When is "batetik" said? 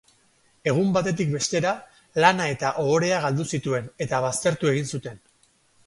0.95-1.29